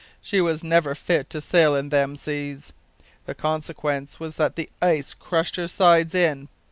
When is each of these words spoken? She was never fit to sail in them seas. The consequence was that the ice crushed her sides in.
She 0.19 0.41
was 0.41 0.63
never 0.63 0.95
fit 0.95 1.29
to 1.29 1.41
sail 1.41 1.75
in 1.75 1.89
them 1.89 2.15
seas. 2.15 2.73
The 3.27 3.35
consequence 3.35 4.19
was 4.19 4.35
that 4.37 4.55
the 4.55 4.67
ice 4.81 5.13
crushed 5.13 5.57
her 5.57 5.67
sides 5.67 6.15
in. 6.15 6.49